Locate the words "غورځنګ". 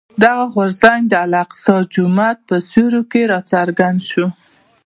0.53-1.01